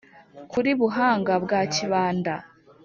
[0.51, 2.33] kuri buhanga mwa kibanda